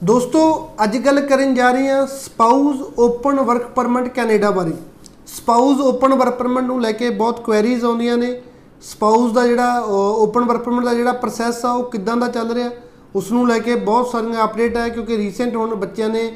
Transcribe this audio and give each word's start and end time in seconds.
ਦੋਸਤੋ, 0.00 0.40
ਅੱਜ 0.84 0.96
ਗੱਲ 0.96 1.20
ਕਰਨ 1.20 1.54
ਜਾ 1.54 1.70
ਰਹੇ 1.72 1.88
ਹਾਂ 1.88 2.06
spouse 2.06 2.82
open 2.98 3.40
work 3.40 3.62
permit 3.76 4.08
Canada 4.08 4.50
ਬਾਰੇ। 4.50 4.72
ਸਪਾਊਸ 5.26 5.80
ਓਪਨ 5.80 6.14
ਵਰਕ 6.14 6.34
ਪਰਮਿਟ 6.34 6.64
ਨੂੰ 6.64 6.80
ਲੈ 6.82 6.92
ਕੇ 6.92 7.08
ਬਹੁਤ 7.12 7.40
ਕੁਐਰੀਜ਼ 7.44 7.84
ਆਉਂਦੀਆਂ 7.84 8.16
ਨੇ। 8.16 8.34
ਸਪਾਊਸ 8.82 9.32
ਦਾ 9.32 9.46
ਜਿਹੜਾ 9.46 9.80
ਓਪਨ 9.80 10.44
ਵਰਕ 10.44 10.62
ਪਰਮਿਟ 10.62 10.84
ਦਾ 10.84 10.92
ਜਿਹੜਾ 10.94 11.12
ਪ੍ਰੋਸੈਸ 11.14 11.64
ਆ, 11.64 11.72
ਉਹ 11.72 11.90
ਕਿੱਦਾਂ 11.90 12.16
ਦਾ 12.16 12.28
ਚੱਲ 12.28 12.52
ਰਿਹਾ 12.52 12.70
ਉਸ 13.14 13.30
ਨੂੰ 13.32 13.46
ਲੈ 13.48 13.58
ਕੇ 13.58 13.74
ਬਹੁਤ 13.74 14.10
ਸਾਰੀਆਂ 14.10 14.44
ਅਪਡੇਟ 14.44 14.76
ਹੈ 14.76 14.88
ਕਿਉਂਕਿ 14.88 15.16
ਰੀਸੈਂਟ 15.16 15.56
ਹੁਣ 15.56 15.74
ਬੱਚਿਆਂ 15.74 16.08
ਨੇ, 16.08 16.30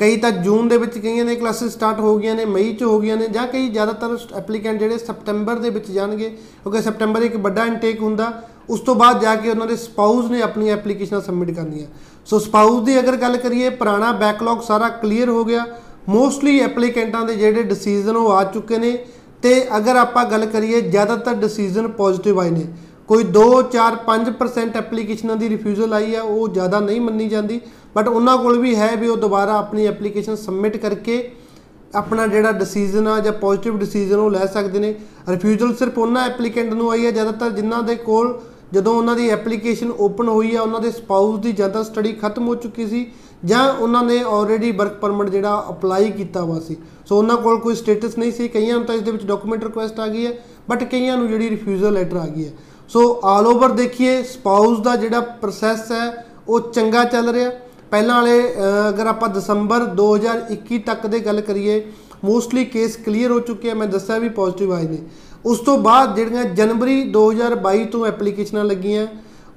ਕਈ 0.00 0.16
ਤਾਂ 0.16 0.30
ਜੂਨ 0.30 0.68
ਦੇ 0.68 0.76
ਵਿੱਚ 0.76 0.98
ਕਈਆਂ 0.98 1.24
ਦੇ 1.24 1.34
ਕਲਾਸਿਸ 1.36 1.72
ਸਟਾਰਟ 1.72 2.00
ਹੋ 2.00 2.16
ਗਈਆਂ 2.18 2.34
ਨੇ, 2.34 2.44
ਮਈ 2.44 2.72
'ਚ 2.72 2.82
ਹੋ 2.82 2.98
ਗਈਆਂ 3.00 3.16
ਨੇ, 3.16 3.28
ਜਾਂ 3.28 3.46
ਕਈ 3.46 3.68
ਜ਼ਿਆਦਾਤਰ 3.68 4.16
ਐਪਲੀਕੈਂਟ 4.36 4.78
ਜਿਹੜੇ 4.78 4.98
ਸਪਟੈਂਬਰ 4.98 5.58
ਦੇ 5.58 5.70
ਵਿੱਚ 5.70 5.90
ਜਾਣਗੇ, 5.90 6.28
ਕਿਉਂਕਿ 6.62 6.82
ਸਪਟੈਂਬਰ 6.82 7.22
ਇੱਕ 7.22 7.36
ਵੱਡਾ 7.38 7.64
ਇਨਟੇਕ 7.64 8.02
ਹੁੰਦਾ 8.02 8.32
ਉਸ 8.70 8.80
ਤੋਂ 8.80 8.94
ਬਾਅਦ 8.94 9.20
ਜਾ 9.20 9.34
ਕੇ 9.34 9.50
ਉਹਨਾਂ 9.50 9.66
ਦੇ 9.66 9.76
ਸਪਾਊਸ 9.76 10.30
ਨੇ 10.30 10.42
ਆਪਣੀ 10.42 10.68
ਐਪਲੀਕੇਸ਼ਨਾਂ 10.68 11.20
ਸਬਮਿਟ 11.20 11.50
ਕਰਨੀਆਂ 11.50 11.86
ਸੋ 12.26 12.38
ਸਪਾਊਸ 12.38 12.82
ਦੀ 12.82 12.98
ਅਗਰ 12.98 13.16
ਗੱਲ 13.16 13.36
ਕਰੀਏ, 13.36 13.70
ਪੁਰਾਣਾ 13.70 14.12
ਬੈਕਲੌਗ 14.12 14.60
ਸਾਰਾ 14.60 14.88
ਕਲੀਅਰ 14.88 15.28
ਹੋ 15.28 15.44
ਗਿਆ। 15.44 15.64
ਮੋਸਟਲੀ 16.08 16.58
ਐਪਲੀਕੈਂਟਾਂ 16.60 17.24
ਦੇ 17.26 17.34
ਜਿਹੜੇ 17.36 17.62
ਡਿਸੀਜਨ 17.62 18.16
ਉਹ 18.16 18.32
ਆ 18.32 18.44
ਚੁੱਕੇ 18.44 18.78
ਨੇ। 18.78 18.98
ਤੇ 19.42 19.66
ਅਗਰ 19.76 19.96
ਆਪਾਂ 19.96 20.24
ਗੱਲ 20.24 20.46
ਕਰੀਏ, 20.46 20.80
ਜ਼ਿਆਦਾਤਰ 20.80 21.34
ਡਿਸੀਜਨ 21.34 21.88
ਪੋਜ਼ਿਟਿਵ 21.88 22.40
ਆਏ 22.40 22.50
ਨੇ। 22.50 22.64
ਕੋਈ 23.08 23.24
2 23.24 23.62
4 23.62 23.96
5% 23.96 24.76
ਐਪਲੀਕੇਸ਼ਨਾਂ 24.76 25.36
ਦੀ 25.36 25.48
ਰਿਫਿਊਜ਼ਲ 25.48 25.94
ਆਈ 25.94 26.14
ਆ 26.14 26.22
ਉਹ 26.22 26.48
ਜ਼ਿਆਦਾ 26.48 26.80
ਨਹੀਂ 26.80 27.00
ਮੰਨੀ 27.00 27.28
ਜਾਂਦੀ। 27.28 27.60
ਬਟ 27.96 28.08
ਉਹਨਾਂ 28.08 28.36
ਕੋਲ 28.38 28.58
ਵੀ 28.58 28.74
ਹੈ 28.76 28.96
ਵੀ 28.96 29.08
ਉਹ 29.08 29.16
ਦੁਬਾਰਾ 29.16 29.56
ਆਪਣੀ 29.58 29.86
ਐਪਲੀਕੇਸ਼ਨ 29.86 30.36
ਸਬਮਿਟ 30.36 30.76
ਕਰਕੇ 30.76 31.30
ਆਪਣਾ 31.94 32.26
ਜਿਹੜਾ 32.26 32.52
ਡਿਸੀਜਨ 32.52 33.08
ਆ 33.08 33.18
ਜਾਂ 33.20 33.32
ਪੋਜ਼ਿਟਿਵ 33.32 33.78
ਡਿਸੀਜਨ 33.78 34.16
ਉਹ 34.16 34.30
ਲੈ 34.30 34.46
ਸਕਦੇ 34.46 34.78
ਨੇ। 34.78 34.94
ਰਿਫਿਊਜ਼ਲ 35.28 35.74
ਸਿਰਫ 35.76 35.98
ਉਹਨਾਂ 35.98 36.26
ਐਪਲੀਕੈਂਟ 36.26 36.72
ਨੂੰ 36.72 36.90
ਆਈ 36.90 37.06
ਹੈ, 37.06 37.10
ਜ਼ਿਆਦਾਤਰ 37.10 37.50
ਜਿਨ੍ਹਾਂ 37.50 37.82
ਦੇ 37.82 37.94
ਕੋਲ 37.94 38.40
ਜਦੋਂ 38.72 38.94
ਉਹਨਾਂ 38.94 39.16
ਦੀ 39.16 39.28
ਐਪਲੀਕੇਸ਼ਨ 39.30 39.90
ਓਪਨ 39.90 40.28
ਹੋਈ 40.28 40.54
ਆ, 40.54 40.62
ਉਹਨਾਂ 40.62 40.80
ਦੇ 40.80 40.90
ਸਪਾਊਸ 40.90 41.38
ਦੀ 41.40 41.52
ਜ਼ਿਆਦਾ 41.52 41.82
ਸਟੱਡੀ 41.82 42.12
ਖਤਮ 42.12 42.46
ਹੋ 42.48 42.54
ਚੁੱਕੀ 42.54 42.86
ਸੀ 42.86 43.06
ਜਾਂ 43.44 43.62
ਉਹਨਾਂ 43.72 44.02
ਨੇ 44.02 44.18
ਆਲਰੇਡੀ 44.22 44.70
ਵਰਕ 44.72 44.94
ਪਰਮਿਟ 44.94 45.28
ਜਿਹੜਾ 45.28 45.66
ਅਪਲਾਈ 45.70 46.10
ਕੀਤਾ 46.10 46.44
ਵਾ 46.44 46.58
ਸੀ। 46.60 46.76
ਸੋ 47.06 47.18
ਉਹਨਾਂ 47.18 47.36
ਕੋਲ 47.36 47.58
ਕੋਈ 47.58 47.74
ਸਟੇਟਸ 47.74 48.18
ਨਹੀਂ 48.18 48.32
ਸੀ। 48.32 48.48
ਕਈਆਂ 48.48 48.76
ਨੂੰ 48.76 48.84
ਤਾਂ 48.86 48.94
ਇਸ 48.94 49.02
ਦੇ 49.02 49.10
ਵਿੱਚ 49.10 49.24
ਡਾਕੂਮੈਂਟ 49.26 49.64
ਰਿਕੁਐਸਟ 49.64 50.00
ਆ 50.00 50.08
ਗਈ 50.08 50.26
ਹੈ 50.26 50.32
ਬਟ 50.70 50.84
ਕਈਆਂ 50.84 51.16
ਨੂੰ 51.16 51.28
ਜਿਹੜੀ 51.28 51.48
ਰਿਫਿਊਜ਼ਲ 51.50 51.92
ਲੈਟਰ 51.92 52.16
ਆ 52.16 52.26
ਗਈ 52.26 52.46
ਹੈ। 52.46 52.52
ਸੋ 52.88 53.20
ਆਲ 53.24 53.46
ਓਵਰ 53.46 53.70
ਦੇਖੀਏ 53.72 54.22
ਸਪਾਊਸ 54.22 54.78
ਦਾ 54.80 54.96
ਜਿਹੜਾ 54.96 55.20
ਪ੍ਰੋਸੈਸ 55.20 55.90
ਹੈ, 55.92 56.26
ਉਹ 56.48 56.60
ਚੰਗਾ 56.60 57.04
ਚੱਲ 57.04 57.28
ਰਿਹਾ। 57.28 57.50
ਪਹਿਲਾਂ 57.90 58.16
ਵਾਲੇ 58.16 58.54
ਅਗਰ 58.88 59.06
ਆਪਾਂ 59.06 59.28
ਦਸੰਬਰ 59.28 59.84
2021 59.94 60.78
ਤੱਕ 60.78 61.06
ਦੇ 61.06 61.20
ਗੱਲ 61.20 61.40
ਕਰੀਏ 61.40 61.80
ਮੋਸਟਲੀ 62.24 62.64
ਕੇਸ 62.64 62.96
ਕਲੀਅਰ 62.96 63.30
ਹੋ 63.30 63.40
ਚੁੱਕੇ 63.40 63.70
ਆ, 63.70 63.74
ਮੈਂ 63.74 63.86
ਦੱਸਿਆ 63.86 64.18
ਵੀ 64.18 64.28
ਪੋਜ਼ਿਟਿਵ 64.28 64.72
ਆਏ 64.72 64.88
ਨੇ। 64.88 64.98
ਉਸ 65.46 65.58
ਤੋਂ 65.58 65.78
ਬਾਅਦ 65.78 66.16
ਜਿਹੜੀਆਂ 66.16 66.44
ਜਨਵਰੀ 66.44 67.04
2022 67.04 67.84
ਤੋਂ 67.84 68.06
ਐਪਲੀਕੇਸ਼ਨਾਂ 68.06 68.64
ਲੱਗੀਆਂ, 68.64 69.06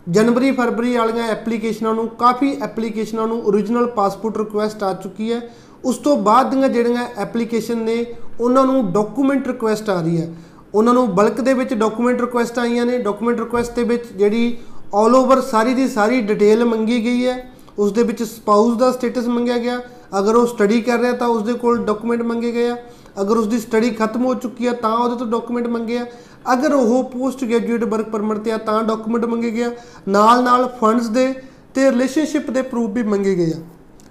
ਜਨਵਰੀ 0.09 0.51
ਫਰਵਰੀ 0.51 0.97
ਵਾਲੀਆਂ 0.97 1.27
ਐਪਲੀਕੇਸ਼ਨਾਂ 1.27 1.93
ਨੂੰ, 1.93 2.07
ਕਾਫੀ 2.07 2.57
ਐਪਲੀਕੇਸ਼ਨਾਂ 2.63 3.27
ਨੂੰ 3.27 3.43
origignal 3.49 3.85
ਪਾਸਪੋਰਟ 3.85 4.37
ਰਿਕੁਐਸਟ 4.37 4.83
ਆ 4.83 4.93
ਚੁੱਕੀ 4.93 5.33
ਹੈ। 5.33 5.49
ਉਸ 5.85 5.97
ਤੋਂ 5.97 6.17
ਬਾਅਦ 6.17 6.51
ਦੀਆਂ 6.51 6.69
ਜਿਹੜੀਆਂ 6.69 7.07
ਐਪਲੀਕੇਸ਼ਨ 7.17 7.77
ਨੇ, 7.77 8.05
ਉਹਨਾਂ 8.39 8.65
ਨੂੰ 8.65 8.91
ਡਾਕੂਮੈਂਟ 8.91 9.47
ਰਿਕੁਐਸਟ 9.47 9.89
ਆ 9.89 10.01
ਰਹੀ 10.01 10.21
ਹੈ। 10.21 10.35
ਉਹਨਾਂ 10.75 10.93
ਨੂੰ 10.93 11.15
ਬਲਕ 11.15 11.41
ਦੇ 11.41 11.53
ਵਿੱਚ 11.53 11.73
ਡਾਕੂਮੈਂਟ 11.73 12.21
ਰਿਕੁਐਸਟ 12.21 12.59
ਆਈਆਂ 12.59 12.85
ਨੇ। 12.85 12.97
ਡਾਕੂਮੈਂਟ 12.97 13.39
ਰਿਕੁਐਸਟ 13.39 13.75
ਦੇ 13.75 13.83
ਵਿੱਚ 13.83 14.05
ਜਿਹੜੀ 14.15 14.57
ਆਲ 14.95 15.15
ਓਵਰ 15.15 15.41
ਸਾਰੀ 15.41 15.73
ਦੀ 15.73 15.87
ਸਾਰੀ 15.87 16.21
ਡਿਟੇਲ 16.21 16.65
ਮੰਗੀ 16.65 17.05
ਗਈ 17.05 17.25
ਹੈ। 17.25 17.51
ਉਸ 17.79 17.91
ਦੇ 17.91 18.03
ਵਿੱਚ 18.03 18.23
ਸਪਾਊਸ 18.23 18.77
ਦਾ 18.77 18.91
ਸਟੇਟਸ 18.91 19.27
ਮੰਗਿਆ 19.27 19.57
ਗਿਆ। 19.57 19.81
ਅਗਰ 20.19 20.35
ਉਹ 20.35 20.47
ਸਟੱਡੀ 20.47 20.81
ਕਰ 20.81 20.99
ਰਿਹਾ 20.99 21.11
ਤਾਂ 21.11 21.27
ਉਸ 21.27 21.43
ਦੇ 21.43 21.53
ਕੋਲ 21.53 21.77
ਡਾਕੂਮੈਂਟ 21.85 22.21
ਮੰਗੇ 22.21 22.51
ਗਏ 22.51 22.69
ਆ। 22.69 22.75
ਅਗਰ 23.21 23.37
ਉਸ 23.37 23.47
ਦੀ 23.47 23.59
ਸਟੱਡੀ 23.59 23.89
ਖਤਮ 23.89 24.25
ਹੋ 24.25 24.33
ਚੁੱਕੀ 24.33 24.67
ਹੈ 24.67 24.73
ਤਾਂ 24.73 24.95
ਉਹਦੇ 24.97 25.15
ਤੋਂ 25.15 25.27
ਡਾਕੂਮੈਂਟ 25.27 25.67
ਮੰਗੇ 25.67 25.97
ਆ। 25.97 26.05
ਅਗਰ 26.53 26.73
ਉਹ 26.73 27.03
ਪੋਸਟ 27.03 27.43
ਗ੍ਰੈਜੂਏਟ 27.45 27.83
ਵਰਕ 27.83 28.09
ਪਰਮਿਟ 28.09 28.37
ਤੇ 28.37 28.51
ਆ 28.51 28.57
ਤਾਂ 28.57 28.83
ਡਾਕੂਮੈਂਟ 28.83 29.25
ਮੰਗੇ 29.25 29.51
ਗਿਆ 29.51 29.71
ਨਾਲ 30.07 30.43
ਨਾਲ 30.43 30.67
ਫੰਡਸ 30.81 31.07
ਦੇ 31.07 31.33
ਤੇ 31.73 31.89
ਰਿਲੇਸ਼ਨਸ਼ਿਪ 31.91 32.49
ਦੇ 32.51 32.61
ਪ੍ਰੂਫ 32.61 32.89
ਵੀ 32.89 33.03
ਮੰਗੇ 33.03 33.35
ਗਏ 33.35 33.51
ਆ। 33.51 33.61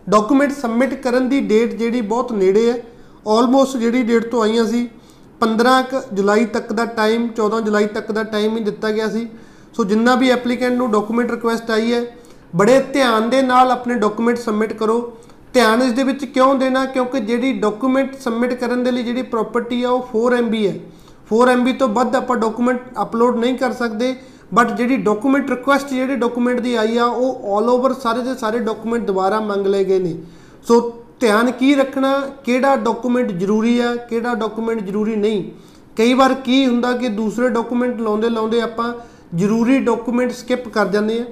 ਡਾਕੂਮੈਂਟ 0.08 0.52
ਸਬਮਿਟ 0.52 0.94
ਕਰਨ 0.94 1.28
ਦੀ 1.28 1.40
ਡੇਟ 1.40 1.74
ਜਿਹੜੀ 1.74 2.00
ਬਹੁਤ 2.00 2.32
ਨੇੜੇ 2.32 2.70
ਹੈ। 2.70 2.76
ਆਲਮੋਸਟ 3.28 3.76
ਜਿਹੜੀ 3.76 4.02
ਡੇਟ 4.02 4.30
ਤੋਂ 4.30 4.42
ਆਈਆਂ 4.42 4.64
ਸੀ 4.64 4.88
15 5.40 5.82
ਜੁਲਾਈ 6.12 6.44
ਤੱਕ 6.46 6.72
ਦਾ 6.72 6.84
ਟਾਈਮ 6.86 7.28
14 7.36 7.60
ਜੁਲਾਈ 7.60 7.86
ਤੱਕ 7.86 8.12
ਦਾ 8.12 8.22
ਟਾਈਮ 8.24 8.56
ਹੀ 8.56 8.62
ਦਿੱਤਾ 8.64 8.90
ਗਿਆ 8.90 9.08
ਸੀ। 9.08 9.26
ਸੋ 9.74 9.84
ਜਿੰਨਾ 9.84 10.14
ਵੀ 10.14 10.30
ਐਪਲੀਕੈਂਟ 10.30 10.74
ਨੂੰ 10.74 10.90
ਡਾਕੂਮੈਂਟ 10.90 11.30
ਰਿਕੁਐਸਟ 11.30 11.70
ਆਈ 11.70 11.92
ਹੈ, 11.92 12.04
ਬੜੇ 12.56 12.78
ਧਿਆਨ 12.92 13.28
ਦੇ 13.30 13.42
ਨਾਲ 13.42 13.70
ਆਪਣੇ 13.70 13.94
ਡਾਕੂਮੈਂਟ 13.94 14.38
ਸਬਮਿਟ 14.38 14.72
ਕਰੋ। 14.72 14.98
ਧਿਆਨ 15.54 15.82
ਇਸ 15.82 15.92
ਦੇ 15.92 16.02
ਵਿੱਚ 16.02 16.24
ਕਿਉਂ 16.24 16.54
ਦੇਣਾ? 16.54 16.84
ਕਿਉਂਕਿ 16.84 17.20
ਜਿਹੜੀ 17.20 17.52
ਡਾਕੂਮੈਂਟ 17.52 18.14
ਸਬਮਿਟ 18.14 18.54
ਕਰਨ 18.54 18.84
ਦੇ 18.84 18.90
ਲਈ 18.90 19.02
ਜਿਹੜੀ 19.02 19.22
ਪ੍ਰਾਪਰਟੀ 19.22 19.82
ਆ, 19.82 19.90
ਉਹ 19.90 20.02
4 20.02 20.38
MB 20.42 20.66
ਹੈ। 20.66 20.74
4 21.26 21.48
MB 21.58 21.72
ਤੋਂ 21.78 21.88
ਵੱਧ 21.88 22.16
ਆਪਾਂ 22.16 22.36
ਡਾਕੂਮੈਂਟ 22.36 22.80
ਅਪਲੋਡ 23.02 23.36
ਨਹੀਂ 23.36 23.54
ਕਰ 23.54 23.72
ਸਕਦੇ। 23.72 24.16
ਬਟ 24.54 24.72
ਜਿਹੜੀ 24.72 24.96
ਡਾਕੂਮੈਂਟ 24.96 25.50
ਰਿਕੁਐਸਟ 25.50 25.88
ਜਿਹੜੇ 25.88 26.16
ਡਾਕੂਮੈਂਟ 26.16 26.60
ਦੀ 26.60 26.74
ਆਈ 26.74 26.96
ਆ, 26.96 27.04
ਉਹ 27.04 27.56
ਆਲ 27.56 27.68
ਓਵਰ 27.68 27.92
ਸਾਰੇ 27.92 28.22
ਦੇ 28.22 28.34
ਸਾਰੇ 28.34 28.58
ਡਾਕੂਮੈਂਟ 28.58 29.04
ਦੁਬਾਰਾ 29.04 29.40
ਮੰਗ 29.40 29.66
ਲਏ 29.66 29.84
ਗਏ 29.84 29.98
ਨੇ। 29.98 30.16
ਸੋ 30.68 31.04
ਧਿਆਨ 31.20 31.50
ਕੀ 31.50 31.74
ਰੱਖਣਾ? 31.74 32.20
ਕਿਹੜਾ 32.44 32.76
ਡਾਕੂਮੈਂਟ 32.76 33.32
ਜ਼ਰੂਰੀ 33.32 33.78
ਆ, 33.78 33.96
ਕਿਹੜਾ 33.96 34.34
ਡਾਕੂਮੈਂਟ 34.34 34.82
ਜ਼ਰੂਰੀ 34.82 35.16
ਨਹੀਂ? 35.16 35.50
ਕਈ 35.96 36.14
ਵਾਰ 36.14 36.34
ਕੀ 36.34 36.66
ਹੁੰਦਾ 36.66 36.92
ਕਿ 36.92 37.08
ਦੂਸਰੇ 37.08 37.48
ਡਾਕੂਮੈਂਟ 37.48 38.00
ਲਾਉਂਦੇ 38.00 38.28
ਲਾਉਂਦੇ 38.28 38.60
ਆਪਾਂ 38.60 38.92
ਜ਼ਰੂਰੀ 39.34 39.78
ਡਾਕੂਮੈਂਟ 39.78 40.32
ਸਕਿਪ 40.32 40.68
ਕਰ 40.68 40.86
ਜਾਂਦੇ 40.86 41.20
ਆ। 41.20 41.24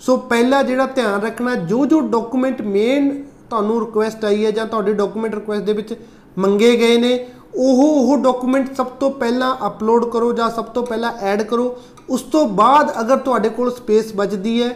ਸੋ 0.00 0.16
ਪਹਿਲਾ 0.16 0.62
ਜਿਹੜਾ 0.62 0.86
ਧਿਆਨ 0.86 1.20
ਰੱਖਣਾ, 1.20 1.54
ਜੋ 1.54 1.86
ਜੋ 1.86 2.00
ਡਾਕੂਮੈਂਟ 2.00 2.62
ਮੇਨ 2.62 3.24
ਤੁਹਾਨੂੰ 3.54 3.80
ਰਿਕੁਐਸਟ 3.80 4.24
ਆਈ 4.24 4.44
ਹੈ 4.44 4.50
ਜਾਂ 4.50 4.66
ਤੁਹਾਡੇ 4.66 4.92
ਡਾਕੂਮੈਂਟ 4.92 5.34
ਰਿਕੁਐਸਟ 5.34 5.64
ਦੇ 5.64 5.72
ਵਿੱਚ 5.72 5.94
ਮੰਗੇ 6.38 6.76
ਗਏ 6.76 6.96
ਨੇ, 6.98 7.26
ਉਹ 7.54 7.82
ਉਹ 7.82 8.16
ਡਾਕੂਮੈਂਟ 8.16 8.74
ਸਭ 8.76 8.86
ਤੋਂ 8.86 9.10
ਪਹਿਲਾਂ 9.10 9.54
ਅਪਲੋਡ 9.66 10.04
ਕਰੋ 10.04 10.32
ਜਾਂ 10.32 10.50
ਸਭ 10.50 10.64
ਤੋਂ 10.64 10.82
ਪਹਿਲਾਂ 10.86 11.12
ਐਡ 11.22 11.42
ਕਰੋ। 11.42 11.76
ਉਸ 12.10 12.22
ਤੋਂ 12.22 12.46
ਬਾਅਦ 12.46 12.90
ਅਗਰ 13.00 13.16
ਤੁਹਾਡੇ 13.16 13.48
ਕੋਲ 13.48 13.70
ਸਪੇਸ 13.70 14.12
ਬਚਦੀ 14.16 14.62
ਹੈ, 14.62 14.70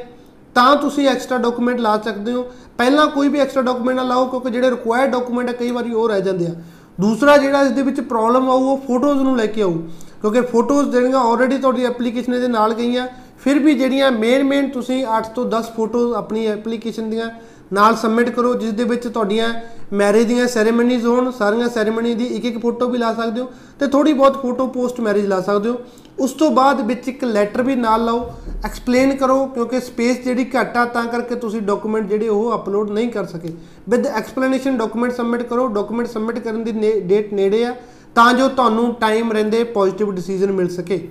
ਤਾਂ 0.55 0.77
ਤੁਸੀਂ 0.77 1.09
ਐਕਸਟਰਾ 1.09 1.39
ਡਾਕੂਮੈਂਟ 1.39 1.81
ਲਾ 1.81 1.97
ਸਕਦੇ 1.99 2.33
ਹੋ। 2.33 2.45
ਪਹਿਲਾਂ 2.79 3.07
ਕੋਈ 3.07 3.29
ਵੀ 3.29 3.39
ਐਕਸਟਰਾ 3.39 3.63
ਡਾਕੂਮੈਂਟ 3.63 3.97
ਨਾ 3.97 4.03
ਲਾਓ, 4.03 4.27
ਕਿਉਂਕਿ 4.27 4.51
ਜਿਹੜੇ 4.51 4.71
ਰਿਕੁਆਇਰਡ 4.71 5.13
ਡਾਕੂਮੈਂਟ 5.13 5.49
ਹੈ 5.49 5.53
ਕਈ 5.53 5.71
ਵਾਰੀ 5.71 5.93
ਉਹ 5.93 6.09
ਰਹਿ 6.09 6.23
ਜਾਂਦੇ 6.23 6.47
ਆ। 6.47 6.55
ਦੂਸਰਾ 7.01 7.37
ਜਿਹੜਾ 7.37 7.63
ਇਸ 7.63 7.71
ਦੇ 7.71 7.83
ਵਿੱਚ 7.83 8.01
ਪ੍ਰੋਬਲਮ 8.01 8.51
ਆਊ, 8.51 8.61
ਉਹ 8.61 8.79
ਫੋਟੋਜ਼ 8.87 9.23
ਨੂੰ 9.23 9.37
ਲੈ 9.37 9.47
ਕੇ 9.47 9.63
ਆਊ। 9.63 9.73
ਕਿਉਂਕਿ 10.21 10.41
ਫੋਟੋਜ਼ 10.41 10.89
ਜਿਹੜੀਆਂ 10.91 11.19
ਆਲਰੇਡੀ 11.19 11.59
ਤੁਹਾਡੀ 11.59 11.85
ਐਪਲੀਕੇਸ਼ਨ 11.85 12.41
ਦੇ 12.41 12.49
ਨਾਲ 12.49 12.75
ਗਈਆਂ, 12.75 13.07
ਫਿਰ 13.39 13.59
ਵੀ 13.59 13.75
ਜਿਹੜੀਆਂ 13.75 14.11
ਮੇਨ 14.13 14.43
ਮੇਨ 14.43 14.71
ਤੁਸੀਂ 14.71 15.05
8 15.07 15.27
ਤੋਂ 15.35 15.45
10 15.45 15.71
ਫੋਟੋਜ਼ 15.77 16.15
ਆਪਣੀ 16.15 16.47
ਐਪਲੀਕੇਸ਼ਨ 16.47 17.11
ਦੀਆਂ 17.11 17.29
ਨਾਲ 17.73 17.97
ਸਬਮਿਟ 17.97 18.31
ਕਰੋ, 18.31 18.55
ਜਿਸ 18.55 18.73
ਦੇ 18.73 18.85
ਵਿੱਚ 18.85 19.07
ਤੁਹਾਡੀਆਂ 19.07 19.53
ਮੈਰਿਜ 19.93 20.27
ਦੀਆਂ 20.29 20.47
ਸੈਰੇਮਨੀਜ਼ 20.49 21.07
ਹੋਣ, 21.07 21.31
ਸਾਰੀਆਂ 21.31 21.69
ਸੈਰੇਮਨੀ 21.69 22.15
ਦੀ 22.15 22.25
ਇੱਕ 22.27 22.45
ਇੱਕ 22.45 22.59
ਫੋਟੋ 22.59 22.89
ਵੀ 22.89 22.99
ਲਾ 22.99 23.13
ਸਕਦੇ 23.15 23.41
ਹੋ 23.41 23.51
ਤੇ 23.81 23.87
ਥੋੜੀ 23.87 24.13
ਬਹੁਤ 24.13 24.41
ਫੋਟੋ 24.43 24.67
ਪੋਸਟ 24.69 25.01
ਮੈਰਿਜ 25.01 25.27
ਲਾ 25.27 25.41
ਸਕਦੇ 25.41 25.69
ਹੋ। 25.71 25.79
ਉਸ 26.19 26.33
ਤੋਂ 26.33 26.51
ਬਾਅਦ 26.51 26.81
ਵਿੱਚ 26.87 27.09
ਇੱਕ 27.09 27.25
ਲੈਟਰ 27.25 27.63
ਵੀ 27.63 27.75
ਨਾਲ 27.77 28.05
ਲਾਓ 28.05 28.31
ਐਕਸਪਲੇਨ 28.65 29.17
ਕਰੋ, 29.17 29.45
ਕਿਉਂਕਿ 29.47 29.81
ਸਪੇਸ 29.81 30.25
ਜਿਹੜੀ 30.25 30.45
ਘੱਟ 30.55 30.77
ਆ, 30.77 30.85
ਤਾਂ 30.85 31.05
ਕਰਕੇ 31.05 31.35
ਤੁਸੀਂ 31.37 31.61
ਡਾਕੂਮੈਂਟ 31.63 32.09
ਜਿਹੜੇ 32.09 32.29
ਉਹ 32.29 32.55
ਅਪਲੋਡ 32.55 32.91
ਨਹੀਂ 32.91 33.11
ਕਰ 33.11 33.27
ਸਕੇ। 33.27 33.53
ਵਿਦ 33.89 34.07
ਐਕਸਪਲੇਨੇਸ਼ਨ 34.07 34.77
ਡਾਕੂਮੈਂਟ 34.79 35.13
ਸਬਮਿਟ 35.13 35.43
ਕਰੋ 35.43 35.67
ਡਾਕੂਮੈਂਟ 35.69 36.09
ਸਬਮਿਟ 36.09 36.39
ਕਰਨ 36.39 36.65
ਦੀ 36.65 37.01
ਡੇਟ 37.01 37.33
ਨੇੜੇ 37.35 37.65
ਆ, 37.65 37.75
ਤਾਂ 38.15 38.33
ਜੋ 38.35 38.49
ਤੁਹਾਨੂੰ 38.49 38.95
ਟਾਈਮ 39.01 39.33
ਰਹਿੰਦੇ 39.33 39.63
ਪੋਜ਼ਿਟਿਵ 39.65 40.11
ਡਿਸੀਜਨ 40.13 40.53
ਮਿਲ 40.53 40.69
ਸਕੇ। 40.71 41.09